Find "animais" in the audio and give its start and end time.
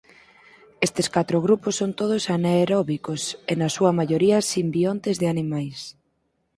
5.33-5.79